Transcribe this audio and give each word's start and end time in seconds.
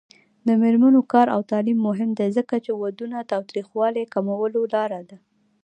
د 0.47 0.49
میرمنو 0.61 1.01
کار 1.13 1.27
او 1.35 1.41
تعلیم 1.51 1.79
مهم 1.87 2.09
دی 2.19 2.27
ځکه 2.37 2.55
چې 2.65 2.71
ودونو 2.81 3.27
تاوتریخوالي 3.31 4.03
کمولو 4.13 4.61
لاره 4.73 5.01
ده. 5.09 5.17